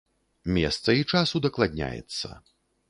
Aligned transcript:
Месца 0.55 0.89
і 1.01 1.09
час 1.13 1.37
удакладняецца. 1.41 2.27